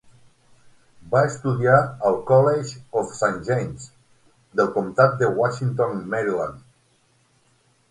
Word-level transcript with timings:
Va 1.09 1.19
estudiar 1.31 1.75
al 2.11 2.17
College 2.31 2.79
of 3.03 3.13
Saint 3.19 3.37
James 3.51 3.87
del 4.61 4.73
comtat 4.79 5.15
de 5.23 5.31
Washington, 5.43 5.97
Maryland. 6.17 6.61